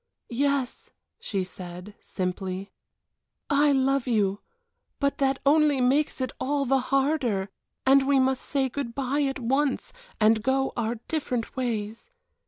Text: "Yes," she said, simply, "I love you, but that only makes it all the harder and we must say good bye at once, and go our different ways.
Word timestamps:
"Yes," 0.31 0.89
she 1.19 1.43
said, 1.43 1.93
simply, 2.01 2.71
"I 3.51 3.71
love 3.71 4.07
you, 4.07 4.39
but 4.99 5.19
that 5.19 5.37
only 5.45 5.79
makes 5.79 6.19
it 6.21 6.31
all 6.39 6.65
the 6.65 6.79
harder 6.89 7.49
and 7.85 8.07
we 8.07 8.17
must 8.17 8.41
say 8.43 8.67
good 8.67 8.95
bye 8.95 9.21
at 9.21 9.37
once, 9.37 9.93
and 10.19 10.41
go 10.41 10.73
our 10.75 10.95
different 11.07 11.55
ways. 11.55 12.09